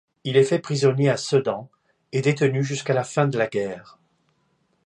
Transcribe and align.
Il 0.23 0.35
est 0.35 0.43
fait 0.45 0.57
prisonnier 0.57 1.11
à 1.11 1.15
Sedan 1.17 1.69
et 2.11 2.21
détenu 2.23 2.63
jusqu'à 2.63 2.95
la 2.95 3.03
fin 3.03 3.27
de 3.27 3.37
la 3.37 3.45
guerre. 3.45 3.99